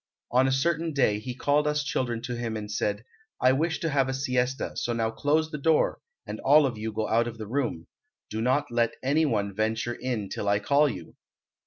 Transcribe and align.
On 0.31 0.47
a 0.47 0.51
certain 0.51 0.93
day 0.93 1.19
he 1.19 1.35
called 1.35 1.67
us 1.67 1.83
children 1.83 2.23
to 2.23 2.35
him 2.35 2.57
and 2.57 2.71
said, 2.71 3.03
'I 3.39 3.51
wish 3.51 3.79
to 3.81 3.89
have 3.91 4.09
a 4.09 4.15
siesta, 4.15 4.75
so 4.75 4.93
now 4.93 5.11
close 5.11 5.51
the 5.51 5.59
door 5.59 5.99
and 6.25 6.39
all 6.39 6.65
of 6.65 6.75
you 6.75 6.91
go 6.91 7.07
out 7.07 7.27
of 7.27 7.37
the 7.37 7.45
room. 7.45 7.85
Do 8.27 8.41
not 8.41 8.71
let 8.71 8.95
any 9.03 9.27
one 9.27 9.53
venture 9.53 9.93
in 9.93 10.27
till 10.27 10.49
I 10.49 10.57
call 10.57 10.89
you.' 10.89 11.15